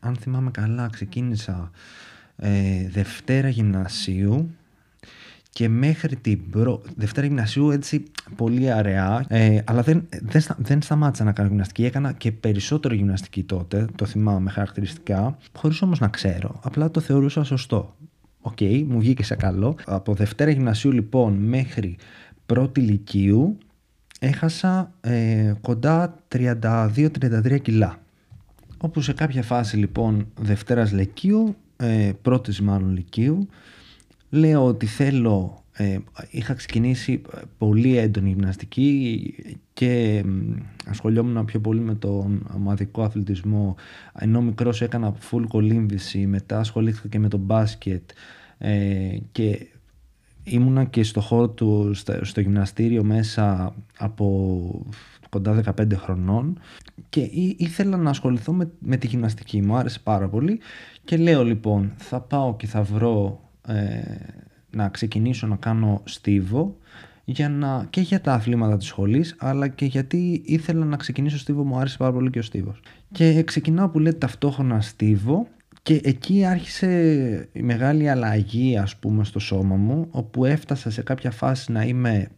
αν 0.00 0.16
θυμάμαι 0.20 0.50
καλά 0.50 0.88
ξεκίνησα 0.92 1.70
ε, 2.36 2.88
Δευτέρα 2.88 3.48
Γυμνασίου 3.48 4.54
και 5.50 5.68
μέχρι 5.68 6.16
την 6.16 6.50
προ... 6.50 6.82
Δευτέρα 6.96 7.26
Γυμνασίου 7.26 7.70
έτσι 7.70 8.02
πολύ 8.36 8.72
αραιά 8.72 9.24
ε, 9.28 9.58
αλλά 9.64 9.82
δεν, 9.82 10.08
δεν, 10.22 10.42
δεν 10.56 10.82
σταμάτησα 10.82 11.24
να 11.24 11.32
κάνω 11.32 11.48
γυμναστική. 11.48 11.84
Έκανα 11.84 12.12
και 12.12 12.32
περισσότερο 12.32 12.94
γυμναστική 12.94 13.42
τότε 13.42 13.86
το 13.94 14.04
θυμάμαι 14.04 14.50
χαρακτηριστικά 14.50 15.38
χωρίς 15.56 15.82
όμως 15.82 15.98
να 15.98 16.08
ξέρω. 16.08 16.60
Απλά 16.62 16.90
το 16.90 17.00
θεωρούσα 17.00 17.44
σωστό. 17.44 17.96
Ok, 18.40 18.56
okay, 18.60 18.84
μου 18.88 18.98
βγήκε 19.00 19.24
σε 19.24 19.34
καλό. 19.34 19.76
Από 19.86 20.14
Δευτέρα 20.14 20.50
Γυμνασίου 20.50 20.92
λοιπόν 20.92 21.34
μέχρι 21.34 21.96
πρώτη 22.46 22.80
Λυκείου 22.80 23.58
έχασα 24.20 24.92
ε, 25.00 25.52
κοντά 25.60 26.14
32-33 26.34 27.60
κιλά. 27.62 27.98
Όπου 28.78 29.00
σε 29.00 29.12
κάποια 29.12 29.42
φάση 29.42 29.76
λοιπόν 29.76 30.26
Δευτέρας 30.40 30.92
Λυκείου 30.92 31.56
ε, 31.76 32.10
πρώτης 32.22 32.60
μάλλον 32.60 32.92
Λυκείου 32.92 33.48
λέω 34.30 34.66
ότι 34.66 34.86
θέλω, 34.86 35.64
ε, 35.72 35.98
είχα 36.30 36.54
ξεκινήσει 36.54 37.22
πολύ 37.58 37.96
έντονη 37.96 38.28
γυμναστική 38.28 39.34
και 39.72 40.24
ασχολιόμουν 40.86 41.44
πιο 41.44 41.60
πολύ 41.60 41.80
με 41.80 41.94
τον 41.94 42.46
ομαδικό 42.54 43.02
αθλητισμό. 43.02 43.76
Ενώ 44.18 44.42
μικρός 44.42 44.82
έκανα 44.82 45.14
full 45.30 45.44
κολύμβηση, 45.48 46.26
μετά 46.26 46.58
ασχολήθηκα 46.58 47.08
και 47.08 47.18
με 47.18 47.28
το 47.28 47.36
μπάσκετ 47.36 48.10
ε, 48.58 49.16
και 49.32 49.66
ήμουνα 50.44 50.84
και 50.84 51.02
στο 51.02 51.20
χώρο 51.20 51.48
του, 51.48 51.94
στο, 52.22 52.40
γυμναστήριο 52.40 53.04
μέσα 53.04 53.74
από 53.98 54.84
κοντά 55.28 55.62
15 55.78 55.92
χρονών 55.94 56.58
και 57.08 57.20
ήθελα 57.56 57.96
να 57.96 58.10
ασχοληθώ 58.10 58.52
με, 58.52 58.70
με 58.78 58.96
τη 58.96 59.06
γυμναστική. 59.06 59.62
Μου 59.62 59.76
άρεσε 59.76 59.98
πάρα 60.02 60.28
πολύ 60.28 60.60
και 61.04 61.16
λέω 61.16 61.44
λοιπόν 61.44 61.92
θα 61.96 62.20
πάω 62.20 62.56
και 62.56 62.66
θα 62.66 62.82
βρω 62.82 63.49
ε, 63.66 64.00
να 64.70 64.88
ξεκινήσω 64.88 65.46
να 65.46 65.56
κάνω 65.56 66.02
στίβο 66.04 66.76
για 67.24 67.48
να, 67.48 67.86
και 67.90 68.00
για 68.00 68.20
τα 68.20 68.32
αθλήματα 68.32 68.76
της 68.76 68.86
σχολής 68.86 69.36
αλλά 69.38 69.68
και 69.68 69.84
γιατί 69.84 70.42
ήθελα 70.44 70.84
να 70.84 70.96
ξεκινήσω 70.96 71.38
στίβο 71.38 71.64
μου 71.64 71.78
άρεσε 71.78 71.96
πάρα 71.96 72.12
πολύ 72.12 72.30
και 72.30 72.38
ο 72.38 72.42
στίβος. 72.42 72.80
Και 73.12 73.42
ξεκινάω 73.42 73.88
που 73.88 73.98
λέει 73.98 74.14
ταυτόχρονα 74.14 74.80
στίβο 74.80 75.48
και 75.82 76.00
εκεί 76.04 76.44
άρχισε 76.44 77.48
η 77.52 77.62
μεγάλη 77.62 78.08
αλλαγή 78.08 78.76
ας 78.76 78.96
πούμε 78.96 79.24
στο 79.24 79.38
σώμα 79.38 79.76
μου 79.76 80.06
όπου 80.10 80.44
έφτασα 80.44 80.90
σε 80.90 81.02
κάποια 81.02 81.30
φάση 81.30 81.72
να 81.72 81.84
είμαι 81.84 82.28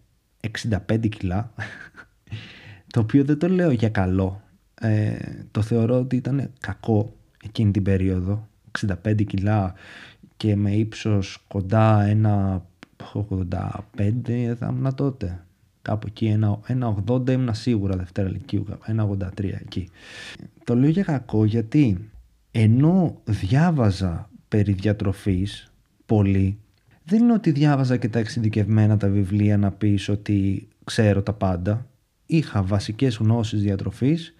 65 0.88 1.08
κιλά 1.08 1.52
το 2.92 3.00
οποίο 3.00 3.24
δεν 3.24 3.38
το 3.38 3.48
λέω 3.48 3.70
για 3.70 3.88
καλό. 3.88 4.42
Ε, 4.80 5.16
το 5.50 5.62
θεωρώ 5.62 5.98
ότι 5.98 6.16
ήταν 6.16 6.50
κακό 6.60 7.16
εκείνη 7.44 7.70
την 7.70 7.82
περίοδο. 7.82 8.48
65 9.04 9.24
κιλά 9.26 9.74
και 10.42 10.56
με 10.56 10.70
ύψος 10.70 11.44
κοντά 11.48 12.02
ένα 12.02 12.64
85 13.12 14.54
θα 14.58 14.68
ήμουν 14.70 14.94
τότε. 14.94 15.44
Κάπου 15.82 16.06
εκεί, 16.06 16.26
ένα, 16.26 16.60
ένα 16.66 17.04
80 17.08 17.30
ήμουν 17.30 17.54
σίγουρα 17.54 17.96
Δευτέρα 17.96 18.28
Λυκείου, 18.28 18.66
ένα 18.84 19.08
83 19.18 19.28
εκεί. 19.44 19.88
Το 20.64 20.74
λέω 20.74 20.90
για 20.90 21.02
κακό 21.02 21.44
γιατί 21.44 22.10
ενώ 22.50 23.20
διάβαζα 23.24 24.30
περί 24.48 24.72
διατροφής 24.72 25.72
πολύ, 26.06 26.58
δεν 27.04 27.22
είναι 27.22 27.32
ότι 27.32 27.50
διάβαζα 27.50 27.96
και 27.96 28.08
τα 28.08 28.18
εξειδικευμένα 28.18 28.96
τα 28.96 29.08
βιβλία 29.08 29.56
να 29.56 29.70
πεις 29.72 30.08
ότι 30.08 30.68
ξέρω 30.84 31.22
τα 31.22 31.32
πάντα. 31.32 31.86
Είχα 32.26 32.62
βασικές 32.62 33.16
γνώσεις 33.16 33.62
διατροφής 33.62 34.34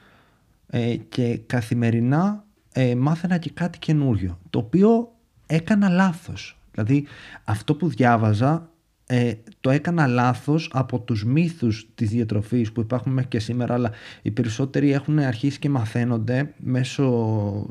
ε, 0.67 0.97
και 0.97 1.41
καθημερινά 1.47 2.45
ε, 2.73 2.95
μάθαινα 2.95 3.39
και 3.39 3.51
κάτι 3.55 3.79
καινούριο, 3.79 4.39
το 4.51 4.59
οποίο 4.59 5.12
έκανα 5.55 5.89
λάθος. 5.89 6.59
Δηλαδή 6.73 7.07
αυτό 7.45 7.75
που 7.75 7.89
διάβαζα 7.89 8.71
ε, 9.07 9.33
το 9.61 9.71
έκανα 9.71 10.07
λάθος 10.07 10.71
από 10.73 11.01
τους 11.01 11.25
μύθους 11.25 11.87
της 11.95 12.09
διατροφής 12.09 12.73
που 12.73 12.81
υπάρχουν 12.81 13.13
μέχρι 13.13 13.29
και 13.29 13.39
σήμερα 13.39 13.75
αλλά 13.75 13.91
οι 14.23 14.31
περισσότεροι 14.31 14.93
έχουν 14.93 15.19
αρχίσει 15.19 15.59
και 15.59 15.69
μαθαίνονται 15.69 16.55
μέσω 16.57 17.07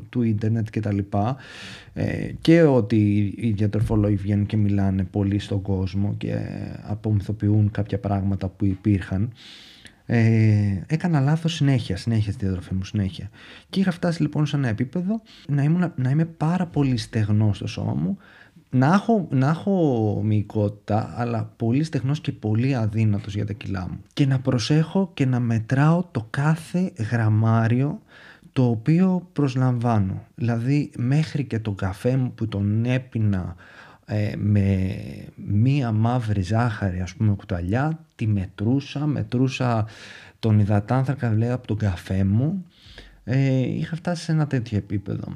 του 0.08 0.22
ίντερνετ 0.22 0.68
και 0.70 0.80
τα 0.80 0.92
λοιπά 0.92 1.36
ε, 1.92 2.30
και 2.40 2.62
ότι 2.62 3.34
οι 3.36 3.50
διατροφολόγοι 3.50 4.16
βγαίνουν 4.16 4.46
και 4.46 4.56
μιλάνε 4.56 5.04
πολύ 5.04 5.38
στον 5.38 5.62
κόσμο 5.62 6.14
και 6.18 6.38
απομυθοποιούν 6.82 7.70
κάποια 7.70 7.98
πράγματα 7.98 8.48
που 8.48 8.64
υπήρχαν 8.64 9.32
ε, 10.06 10.82
έκανα 10.86 11.20
λάθος 11.20 11.54
συνέχεια, 11.54 11.96
συνέχεια 11.96 12.32
στη 12.32 12.44
διατροφή 12.44 12.74
μου, 12.74 12.84
συνέχεια. 12.84 13.30
Και 13.70 13.80
είχα 13.80 13.90
φτάσει 13.90 14.22
λοιπόν 14.22 14.46
σε 14.46 14.56
ένα 14.56 14.68
επίπεδο 14.68 15.22
να, 15.48 15.62
ήμουν, 15.62 15.92
να 15.96 16.10
είμαι 16.10 16.24
πάρα 16.24 16.66
πολύ 16.66 16.96
στεγνός 16.96 17.56
στο 17.56 17.66
σώμα 17.66 17.94
μου, 17.94 18.18
να 18.70 18.86
έχω, 18.86 19.28
να 19.30 19.48
έχω 19.48 20.20
μυϊκότητα, 20.24 21.14
αλλά 21.16 21.52
πολύ 21.56 21.84
στεγνός 21.84 22.20
και 22.20 22.32
πολύ 22.32 22.74
αδύνατος 22.74 23.34
για 23.34 23.46
τα 23.46 23.52
κιλά 23.52 23.88
μου. 23.90 23.98
Και 24.12 24.26
να 24.26 24.38
προσέχω 24.38 25.10
και 25.14 25.26
να 25.26 25.40
μετράω 25.40 26.04
το 26.10 26.26
κάθε 26.30 26.92
γραμμάριο 27.10 28.00
το 28.52 28.68
οποίο 28.68 29.28
προσλαμβάνω. 29.32 30.24
Δηλαδή 30.34 30.90
μέχρι 30.96 31.44
και 31.44 31.58
τον 31.58 31.74
καφέ 31.74 32.16
μου 32.16 32.32
που 32.32 32.48
τον 32.48 32.84
έπινα 32.84 33.56
ε, 34.06 34.32
με 34.36 34.96
μία 35.34 35.92
μαύρη 35.92 36.42
ζάχαρη 36.42 37.00
ας 37.00 37.14
πούμε 37.14 37.34
κουταλιά 37.34 37.98
τη 38.14 38.26
μετρούσα, 38.26 39.06
μετρούσα 39.06 39.86
τον 40.38 40.58
υδατάνθρακα 40.58 41.32
λέει 41.32 41.50
από 41.50 41.66
τον 41.66 41.76
καφέ 41.76 42.24
μου. 42.24 42.64
Ε, 43.24 43.58
είχα 43.58 43.96
φτάσει 43.96 44.24
σε 44.24 44.32
ένα 44.32 44.46
τέτοιο 44.46 44.78
επίπεδο. 44.78 45.32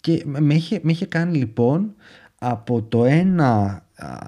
Και 0.00 0.22
με 0.26 0.54
είχε, 0.54 0.80
με 0.82 0.92
είχε 0.92 1.06
κάνει 1.06 1.38
λοιπόν 1.38 1.94
από 2.38 2.82
το 2.82 3.04
ένα 3.04 3.82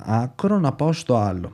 άκρο 0.05 0.59
να 0.59 0.73
πάω 0.73 0.93
στο 0.93 1.17
άλλο. 1.17 1.53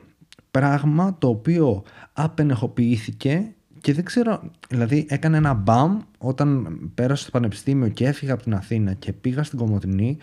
Πράγμα 0.51 1.15
το 1.17 1.27
οποίο 1.27 1.83
απενεχοποιήθηκε 2.13 3.53
και 3.81 3.93
δεν 3.93 4.03
ξέρω, 4.03 4.41
δηλαδή 4.69 5.05
έκανε 5.09 5.37
ένα 5.37 5.53
μπαμ 5.53 5.99
όταν 6.17 6.79
πέρασα 6.95 7.21
στο 7.21 7.31
πανεπιστήμιο 7.31 7.89
και 7.89 8.05
έφυγα 8.07 8.33
από 8.33 8.43
την 8.43 8.53
Αθήνα 8.53 8.93
και 8.93 9.13
πήγα 9.13 9.43
στην 9.43 9.59
Κομωτινή 9.59 10.17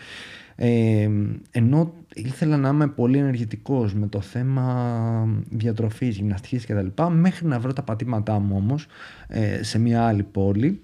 ε, 0.59 1.09
ενώ 1.51 1.93
ήθελα 2.13 2.57
να 2.57 2.69
είμαι 2.69 2.87
πολύ 2.87 3.17
ενεργητικός 3.17 3.93
με 3.93 4.07
το 4.07 4.21
θέμα 4.21 5.27
διατροφής, 5.49 6.15
γυμναστικής 6.15 6.65
κτλ. 6.65 7.03
Μέχρι 7.11 7.47
να 7.47 7.59
βρω 7.59 7.73
τα 7.73 7.83
πατήματά 7.83 8.39
μου 8.39 8.55
όμως 8.55 8.87
ε, 9.27 9.63
σε 9.63 9.79
μια 9.79 10.05
άλλη 10.05 10.23
πόλη 10.23 10.81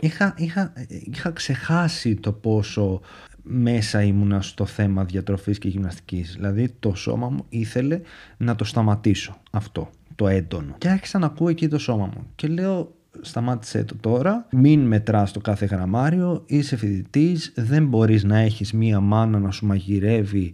είχα, 0.00 0.34
είχα, 0.36 0.72
είχα 0.88 1.30
ξεχάσει 1.30 2.14
το 2.14 2.32
πόσο 2.32 3.00
μέσα 3.42 4.02
ήμουνα 4.02 4.42
στο 4.42 4.66
θέμα 4.66 5.04
διατροφής 5.04 5.58
και 5.58 5.68
γυμναστικής. 5.68 6.32
Δηλαδή 6.34 6.68
το 6.68 6.94
σώμα 6.94 7.28
μου 7.28 7.44
ήθελε 7.48 8.00
να 8.36 8.54
το 8.54 8.64
σταματήσω 8.64 9.40
αυτό 9.50 9.90
το 10.14 10.28
έντονο. 10.28 10.74
Και 10.78 10.88
άρχισα 10.88 11.18
να 11.18 11.26
ακούω 11.26 11.48
εκεί 11.48 11.68
το 11.68 11.78
σώμα 11.78 12.06
μου. 12.06 12.26
Και 12.34 12.48
λέω 12.48 12.96
σταμάτησε 13.20 13.84
το 13.84 13.94
τώρα, 14.00 14.46
μην 14.50 14.80
μετράς 14.80 15.32
το 15.32 15.40
κάθε 15.40 15.66
γραμμάριο, 15.66 16.42
είσαι 16.46 16.76
φοιτητής, 16.76 17.52
δεν 17.56 17.86
μπορείς 17.86 18.24
να 18.24 18.38
έχεις 18.38 18.72
μία 18.72 19.00
μάνα 19.00 19.38
να 19.38 19.50
σου 19.50 19.66
μαγειρεύει 19.66 20.52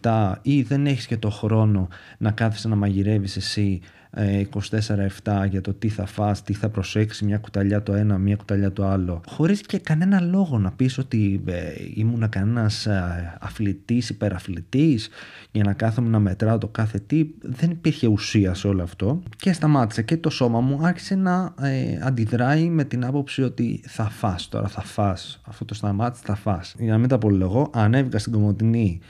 24-7 0.00 0.32
ή 0.42 0.62
δεν 0.62 0.86
έχεις 0.86 1.06
και 1.06 1.16
το 1.16 1.30
χρόνο 1.30 1.88
να 2.18 2.30
κάθεσαι 2.30 2.68
να 2.68 2.76
μαγειρεύεις 2.76 3.36
εσύ 3.36 3.80
24-7 4.16 5.46
για 5.50 5.60
το 5.60 5.74
τι 5.74 5.88
θα 5.88 6.06
φας, 6.06 6.42
τι 6.42 6.52
θα 6.52 6.68
προσέξεις 6.68 7.22
μια 7.22 7.38
κουταλιά 7.38 7.82
το 7.82 7.94
ένα, 7.94 8.18
μια 8.18 8.36
κουταλιά 8.36 8.72
το 8.72 8.86
άλλο. 8.86 9.20
Χωρίς 9.26 9.60
και 9.60 9.78
κανένα 9.78 10.20
λόγο 10.20 10.58
να 10.58 10.70
πεις 10.70 10.98
ότι 10.98 11.42
ε, 11.46 11.72
ήμουν 11.94 12.28
κανένας 12.28 12.86
ε, 12.86 13.36
αθλητής, 13.40 14.10
υπεραθλητής 14.10 15.08
για 15.50 15.64
να 15.64 15.72
κάθομαι 15.72 16.08
να 16.08 16.18
μετράω 16.18 16.58
το 16.58 16.68
κάθε 16.68 16.98
τι. 17.06 17.26
Δεν 17.40 17.70
υπήρχε 17.70 18.06
ουσία 18.06 18.54
σε 18.54 18.68
όλο 18.68 18.82
αυτό. 18.82 19.22
Και 19.36 19.52
σταμάτησε 19.52 20.02
και 20.02 20.16
το 20.16 20.30
σώμα 20.30 20.60
μου 20.60 20.78
άρχισε 20.82 21.14
να 21.14 21.54
ε, 21.60 21.98
αντιδράει 22.02 22.68
με 22.68 22.84
την 22.84 23.04
άποψη 23.04 23.42
ότι 23.42 23.80
θα 23.86 24.04
φας 24.04 24.48
τώρα, 24.48 24.68
θα 24.68 24.82
φας. 24.82 25.40
Αυτό 25.44 25.64
το 25.64 25.74
σταμάτησε, 25.74 26.22
θα 26.26 26.34
φας. 26.34 26.74
Για 26.78 26.92
να 26.92 26.98
μην 26.98 27.08
τα 27.08 27.18
πω 27.18 27.70
ανέβηκα 27.72 28.18
στην 28.18 28.32
Κομωτινή 28.32 29.00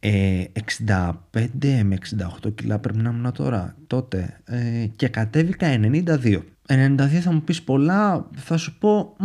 65 0.00 1.12
ε, 1.60 1.82
με 1.82 1.98
68 2.44 2.54
κιλά 2.54 2.78
πρέπει 2.78 2.98
να 2.98 3.10
ήμουν 3.10 3.32
τώρα 3.32 3.76
τότε 3.86 4.40
ε, 4.44 4.86
και 4.96 5.08
κατέβηκα 5.08 5.80
92 5.82 6.40
92 6.68 6.98
θα 7.22 7.32
μου 7.32 7.42
πεις 7.42 7.62
πολλά, 7.62 8.30
θα 8.36 8.56
σου 8.56 8.78
πω 8.78 9.16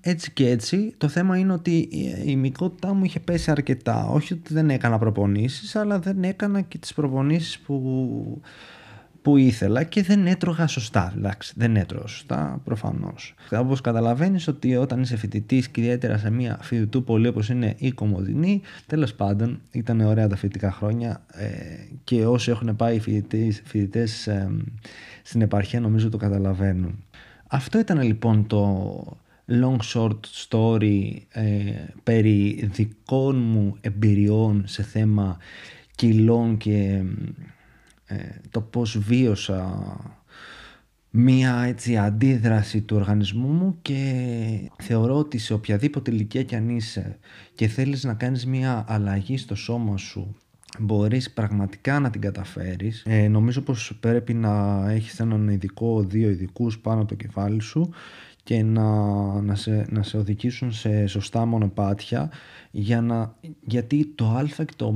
έτσι 0.00 0.32
και 0.32 0.48
έτσι. 0.48 0.94
Το 0.96 1.08
θέμα 1.08 1.38
είναι 1.38 1.52
ότι 1.52 1.88
η 2.24 2.36
μικρότητά 2.36 2.94
μου 2.94 3.04
είχε 3.04 3.20
πέσει 3.20 3.50
αρκετά. 3.50 4.06
Όχι 4.06 4.32
ότι 4.32 4.54
δεν 4.54 4.70
έκανα 4.70 4.98
προπονήσεις, 4.98 5.76
αλλά 5.76 5.98
δεν 5.98 6.22
έκανα 6.22 6.60
και 6.60 6.78
τις 6.78 6.94
προπονήσεις 6.94 7.58
που 7.58 8.40
που 9.22 9.36
ήθελα 9.36 9.82
και 9.82 10.02
δεν 10.02 10.26
έτρωγα 10.26 10.66
σωστά. 10.66 11.12
Εντάξει, 11.16 11.52
δεν 11.56 11.76
έτρωγα 11.76 12.06
σωστά, 12.06 12.60
προφανώς. 12.64 13.34
Όπως 13.50 13.80
καταλαβαίνεις 13.80 14.48
ότι 14.48 14.76
όταν 14.76 15.00
είσαι 15.00 15.16
φοιτητής 15.16 15.68
και 15.68 15.80
ιδιαίτερα 15.80 16.18
σε 16.18 16.30
μια 16.30 16.58
φοιτητούπολη 16.62 17.28
όπως 17.28 17.48
είναι 17.48 17.74
η 17.78 17.90
Κομοδινή, 17.90 18.60
τέλος 18.86 19.14
πάντων 19.14 19.60
ήταν 19.70 20.00
ωραία 20.00 20.28
τα 20.28 20.36
φοιτητικά 20.36 20.72
χρόνια 20.72 21.22
ε, 21.32 21.46
και 22.04 22.26
όσοι 22.26 22.50
έχουν 22.50 22.76
πάει 22.76 22.98
φοιτητές 23.64 24.26
ε, 24.26 24.50
στην 25.22 25.40
επαρχία 25.40 25.80
νομίζω 25.80 26.08
το 26.08 26.16
καταλαβαίνουν. 26.16 27.04
Αυτό 27.46 27.78
ήταν 27.78 28.02
λοιπόν 28.02 28.46
το 28.46 29.16
long 29.50 29.76
short 29.94 30.20
story 30.48 31.12
ε, 31.28 31.72
περί 32.02 32.68
δικών 32.72 33.36
μου 33.36 33.76
εμπειριών 33.80 34.62
σε 34.66 34.82
θέμα 34.82 35.36
κιλών 35.94 36.56
και 36.56 36.72
ε, 36.72 37.04
το 38.50 38.60
πώς 38.60 38.98
βίωσα 38.98 39.96
μία 41.10 41.62
έτσι 41.62 41.96
αντίδραση 41.96 42.80
του 42.80 42.96
οργανισμού 42.96 43.48
μου 43.48 43.78
και 43.82 44.70
θεωρώ 44.82 45.18
ότι 45.18 45.38
σε 45.38 45.52
οποιαδήποτε 45.52 46.10
ηλικία 46.10 46.42
κι 46.42 46.54
αν 46.54 46.68
είσαι 46.68 47.18
και 47.54 47.68
θέλεις 47.68 48.04
να 48.04 48.14
κάνεις 48.14 48.46
μία 48.46 48.84
αλλαγή 48.88 49.36
στο 49.36 49.54
σώμα 49.54 49.96
σου 49.96 50.36
μπορείς 50.78 51.30
πραγματικά 51.30 52.00
να 52.00 52.10
την 52.10 52.20
καταφέρεις. 52.20 53.02
Ε, 53.06 53.28
νομίζω 53.28 53.60
πως 53.60 53.96
πρέπει 54.00 54.34
να 54.34 54.84
έχεις 54.90 55.20
έναν 55.20 55.48
ειδικό 55.48 56.02
δύο 56.02 56.30
ειδικούς 56.30 56.78
πάνω 56.78 57.00
από 57.00 57.08
το 57.08 57.14
κεφάλι 57.14 57.60
σου 57.60 57.90
και 58.50 58.62
να, 58.62 58.84
να, 59.40 59.54
σε, 59.54 59.86
να 59.90 60.02
σε 60.02 60.16
οδηγήσουν 60.16 60.72
σε 60.72 61.06
σωστά 61.06 61.46
μονοπάτια 61.46 62.30
για 62.70 63.00
να, 63.00 63.34
γιατί 63.60 64.12
το 64.14 64.24
α 64.24 64.44
και 64.44 64.72
το 64.76 64.86
ω 64.86 64.94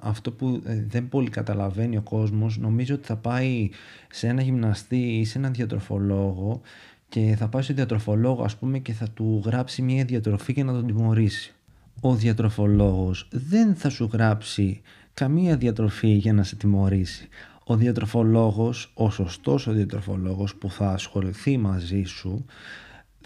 αυτό 0.00 0.32
που 0.32 0.62
ε, 0.64 0.84
δεν 0.88 1.08
πολύ 1.08 1.30
καταλαβαίνει 1.30 1.96
ο 1.96 2.00
κόσμος 2.00 2.58
νομίζω 2.58 2.94
ότι 2.94 3.06
θα 3.06 3.16
πάει 3.16 3.68
σε 4.10 4.26
ένα 4.26 4.42
γυμναστή 4.42 4.96
ή 4.96 5.24
σε 5.24 5.38
έναν 5.38 5.52
διατροφολόγο 5.52 6.60
και 7.08 7.34
θα 7.38 7.48
πάει 7.48 7.62
στο 7.62 7.74
διατροφολόγο 7.74 8.42
ας 8.42 8.56
πούμε 8.56 8.78
και 8.78 8.92
θα 8.92 9.08
του 9.14 9.42
γράψει 9.44 9.82
μια 9.82 10.04
διατροφή 10.04 10.52
για 10.52 10.64
να 10.64 10.72
τον 10.72 10.86
τιμωρήσει. 10.86 11.54
Ο 12.00 12.14
διατροφολόγος 12.14 13.28
δεν 13.30 13.74
θα 13.74 13.88
σου 13.88 14.08
γράψει 14.12 14.80
καμία 15.14 15.56
διατροφή 15.56 16.08
για 16.08 16.32
να 16.32 16.42
σε 16.42 16.56
τιμωρήσει. 16.56 17.28
Ο 17.64 17.76
διατροφολόγος, 17.76 18.90
ο 18.94 19.10
σωστός 19.10 19.66
ο 19.66 19.72
διατροφολόγος 19.72 20.54
που 20.54 20.70
θα 20.70 20.90
ασχοληθεί 20.90 21.58
μαζί 21.58 22.02
σου 22.02 22.44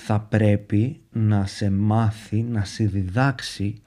θα 0.05 0.21
πρέπει 0.21 1.01
να 1.13 1.47
σε 1.47 1.71
μάθει, 1.71 2.43
να 2.43 2.65
σε 2.65 2.85
διδάξει 2.85 3.83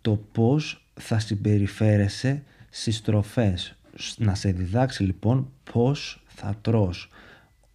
το 0.00 0.24
πώς 0.32 0.86
θα 0.94 1.18
συμπεριφέρεσαι 1.18 2.42
στις 2.70 3.02
τροφές. 3.02 3.76
Να 4.16 4.34
σε 4.34 4.52
διδάξει 4.52 5.02
λοιπόν 5.02 5.50
πώς 5.72 6.22
θα 6.26 6.56
τρως 6.60 7.08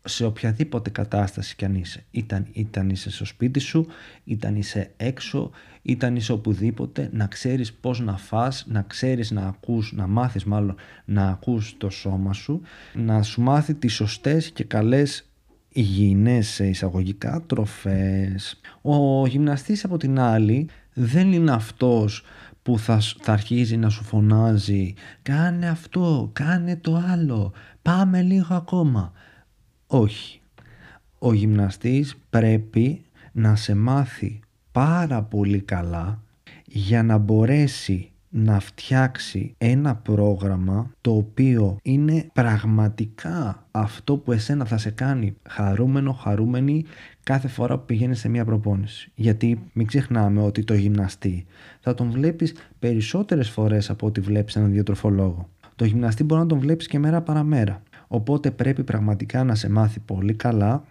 σε 0.05 0.25
οποιαδήποτε 0.25 0.89
κατάσταση 0.89 1.55
κι 1.55 1.65
αν 1.65 1.75
είσαι. 1.75 2.03
Ήταν, 2.11 2.47
ήταν 2.51 2.89
είσαι 2.89 3.11
στο 3.11 3.25
σπίτι 3.25 3.59
σου, 3.59 3.87
ήταν 4.23 4.55
είσαι 4.55 4.91
έξω, 4.97 5.51
ήταν 5.81 6.15
είσαι 6.15 6.31
οπουδήποτε, 6.31 7.09
να 7.13 7.27
ξέρεις 7.27 7.73
πώς 7.73 7.99
να 7.99 8.17
φας, 8.17 8.65
να 8.67 8.81
ξέρεις 8.81 9.31
να 9.31 9.47
ακούς, 9.47 9.93
να 9.93 10.07
μάθεις 10.07 10.43
μάλλον 10.43 10.75
να 11.05 11.27
ακούς 11.27 11.75
το 11.77 11.89
σώμα 11.89 12.33
σου, 12.33 12.61
να 12.93 13.21
σου 13.21 13.41
μάθει 13.41 13.73
τις 13.73 13.93
σωστές 13.93 14.51
και 14.51 14.63
καλές 14.63 15.29
υγιεινές 15.75 16.47
σε 16.47 16.67
εισαγωγικά 16.67 17.43
τροφές. 17.47 18.61
Ο 18.81 19.27
γυμναστής 19.27 19.83
από 19.83 19.97
την 19.97 20.19
άλλη 20.19 20.69
δεν 20.93 21.33
είναι 21.33 21.51
αυτός 21.51 22.23
που 22.61 22.79
θα, 22.79 22.99
θα 23.19 23.31
αρχίζει 23.33 23.77
να 23.77 23.89
σου 23.89 24.03
φωνάζει 24.03 24.93
«Κάνε 25.21 25.69
αυτό, 25.69 26.29
κάνε 26.33 26.75
το 26.75 27.03
άλλο, 27.07 27.53
πάμε 27.81 28.21
λίγο 28.21 28.55
ακόμα». 28.55 29.11
Όχι. 29.87 30.41
Ο 31.19 31.33
γυμναστής 31.33 32.15
πρέπει 32.29 33.01
να 33.31 33.55
σε 33.55 33.75
μάθει 33.75 34.39
πάρα 34.71 35.23
πολύ 35.23 35.59
καλά 35.59 36.21
για 36.65 37.03
να 37.03 37.17
μπορέσει 37.17 38.11
να 38.37 38.59
φτιάξει 38.59 39.55
ένα 39.57 39.95
πρόγραμμα 39.95 40.91
το 41.01 41.11
οποίο 41.11 41.77
είναι 41.81 42.29
πραγματικά 42.33 43.65
αυτό 43.71 44.17
που 44.17 44.31
εσένα 44.31 44.65
θα 44.65 44.77
σε 44.77 44.89
κάνει 44.89 45.35
χαρούμενο, 45.49 46.11
χαρούμενη 46.11 46.85
κάθε 47.23 47.47
φορά 47.47 47.77
που 47.77 47.85
πηγαίνεις 47.85 48.19
σε 48.19 48.29
μια 48.29 48.45
προπόνηση. 48.45 49.11
Γιατί 49.15 49.59
μην 49.73 49.87
ξεχνάμε 49.87 50.41
ότι 50.41 50.63
το 50.63 50.73
γυμναστή 50.73 51.45
θα 51.79 51.93
τον 51.93 52.11
βλέπεις 52.11 52.53
περισσότερες 52.79 53.49
φορές 53.49 53.89
από 53.89 54.05
ό,τι 54.05 54.21
βλέπεις 54.21 54.55
έναν 54.55 54.71
διατροφολόγο. 54.71 55.49
Το 55.75 55.85
γυμναστή 55.85 56.23
μπορεί 56.23 56.41
να 56.41 56.47
τον 56.47 56.59
βλέπεις 56.59 56.87
και 56.87 56.99
μέρα 56.99 57.21
παραμέρα. 57.21 57.81
Οπότε 58.07 58.51
πρέπει 58.51 58.83
πραγματικά 58.83 59.43
να 59.43 59.55
σε 59.55 59.69
μάθει 59.69 59.99
πολύ 59.99 60.33
καλά, 60.33 60.83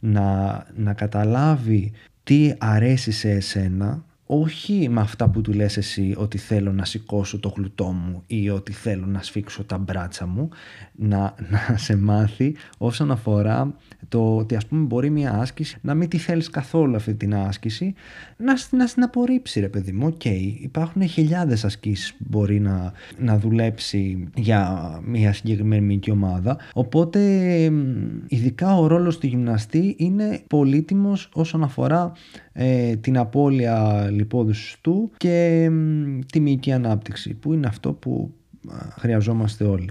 να, 0.00 0.66
να 0.76 0.92
καταλάβει 0.92 1.92
τι 2.22 2.52
αρέσει 2.58 3.10
σε 3.10 3.30
εσένα 3.30 4.04
όχι 4.32 4.88
με 4.88 5.00
αυτά 5.00 5.28
που 5.28 5.40
του 5.40 5.52
λες 5.52 5.76
εσύ 5.76 6.14
ότι 6.16 6.38
θέλω 6.38 6.72
να 6.72 6.84
σηκώσω 6.84 7.38
το 7.40 7.52
γλουτό 7.56 7.84
μου 7.84 8.22
ή 8.26 8.50
ότι 8.50 8.72
θέλω 8.72 9.06
να 9.06 9.22
σφίξω 9.22 9.64
τα 9.64 9.78
μπράτσα 9.78 10.26
μου, 10.26 10.48
να, 10.94 11.34
να 11.50 11.76
σε 11.76 11.96
μάθει 11.96 12.54
όσον 12.78 13.10
αφορά 13.10 13.74
το 14.08 14.36
ότι 14.36 14.56
ας 14.56 14.66
πούμε 14.66 14.84
μπορεί 14.84 15.10
μια 15.10 15.32
άσκηση 15.32 15.78
να 15.80 15.94
μην 15.94 16.08
τη 16.08 16.18
θέλεις 16.18 16.50
καθόλου 16.50 16.96
αυτή 16.96 17.14
την 17.14 17.34
άσκηση, 17.34 17.94
να, 18.36 18.54
να 18.70 18.86
στην 18.86 19.02
απορρίψει 19.02 19.60
ρε 19.60 19.68
παιδί 19.68 19.92
μου, 19.92 20.06
οκ, 20.06 20.24
υπάρχουν 20.60 21.08
χιλιάδες 21.08 21.64
ασκήσεις 21.64 22.12
που 22.14 22.24
μπορεί 22.28 22.60
να, 22.60 22.92
να 23.18 23.38
δουλέψει 23.38 24.28
για 24.36 24.90
μια 25.04 25.32
συγκεκριμένη 25.32 26.00
ομάδα, 26.10 26.58
οπότε 26.72 27.20
ειδικά 28.28 28.78
ο 28.78 28.86
ρόλος 28.86 29.18
του 29.18 29.26
γυμναστή 29.26 29.94
είναι 29.98 30.42
πολύτιμος 30.46 31.28
όσον 31.32 31.62
αφορά 31.62 32.12
ε, 32.62 32.96
την 32.96 33.18
απώλεια 33.18 34.08
λιπόδους 34.10 34.76
του 34.80 35.10
και 35.16 35.70
τη 36.32 36.40
μυϊκή 36.40 36.72
ανάπτυξη 36.72 37.34
που 37.34 37.52
είναι 37.52 37.66
αυτό 37.66 37.92
που 37.92 38.34
χρειαζόμαστε 38.98 39.64
όλοι. 39.64 39.90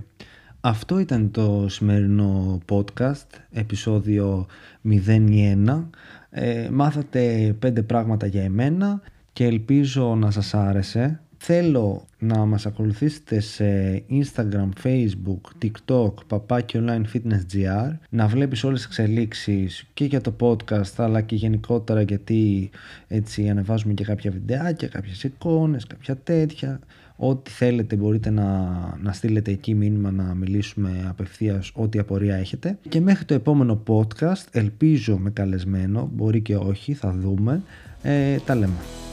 Αυτό 0.62 1.00
ήταν 1.00 1.32
το 1.32 1.66
σημερινό 1.70 2.60
podcast, 2.70 3.28
επεισόδιο 3.52 4.46
01. 4.84 5.84
Ε, 6.30 6.70
μάθατε 6.72 7.56
πέντε 7.60 7.82
πράγματα 7.82 8.26
για 8.26 8.44
εμένα 8.44 9.02
και 9.34 9.46
ελπίζω 9.46 10.16
να 10.16 10.32
σας 10.32 10.54
άρεσε. 10.54 11.20
Θέλω 11.42 12.06
να 12.20 12.46
μας 12.46 12.66
ακολουθήσετε 12.66 13.40
σε 13.40 13.66
Instagram, 14.10 14.70
Facebook, 14.84 15.66
TikTok, 15.66 16.14
Papaki 16.30 16.74
Online 16.74 17.04
Fitness 17.14 17.56
GR 17.56 17.92
να 18.10 18.28
βλέπεις 18.28 18.64
όλες 18.64 18.78
τις 18.78 18.88
εξελίξεις 18.88 19.86
και 19.94 20.06
για 20.06 20.22
το 20.22 20.36
podcast 20.40 20.94
αλλά 20.98 21.22
και 21.22 21.36
γενικότερα 21.36 22.02
γιατί 22.02 22.70
έτσι 23.08 23.50
ανεβάζουμε 23.50 23.94
και 23.94 24.04
κάποια 24.04 24.32
βιντεάκια, 24.32 24.88
κάποιες 24.88 25.24
εικόνες, 25.24 25.88
κάποια 25.88 26.18
τέτοια 26.18 26.80
ό,τι 27.16 27.52
θέλετε 27.52 27.96
μπορείτε 27.96 28.30
να, 28.30 28.70
να 29.02 29.14
στείλετε 29.14 29.52
εκεί 29.52 29.76
μήνυμα 29.76 30.12
να 30.12 30.24
μιλήσουμε 30.24 31.06
απευθείας 31.08 31.72
ό,τι 31.74 32.00
απορία 32.00 32.36
έχετε 32.36 32.78
και 32.90 33.02
μέχρι 33.02 33.26
το 33.26 33.34
επόμενο 33.34 33.84
podcast 33.88 34.46
ελπίζω 34.52 35.18
με 35.18 35.30
καλεσμένο, 35.30 36.10
μπορεί 36.14 36.42
και 36.42 36.56
όχι, 36.56 36.94
θα 36.94 37.12
δούμε, 37.12 37.62
ε, 38.02 38.38
τα 38.38 38.56
λέμε. 38.56 39.09